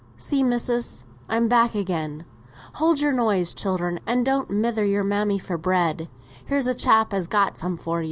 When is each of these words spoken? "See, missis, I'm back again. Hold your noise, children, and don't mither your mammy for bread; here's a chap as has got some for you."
"See, 0.17 0.41
missis, 0.43 1.03
I'm 1.29 1.47
back 1.47 1.75
again. 1.75 2.25
Hold 2.77 3.01
your 3.01 3.11
noise, 3.11 3.53
children, 3.53 3.99
and 4.07 4.25
don't 4.25 4.49
mither 4.49 4.83
your 4.83 5.03
mammy 5.03 5.37
for 5.37 5.59
bread; 5.59 6.09
here's 6.43 6.65
a 6.65 6.73
chap 6.73 7.13
as 7.13 7.17
has 7.17 7.27
got 7.27 7.59
some 7.59 7.77
for 7.77 7.97
you." 7.99 7.99